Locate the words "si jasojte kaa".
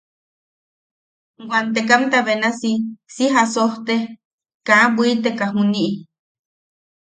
3.13-4.85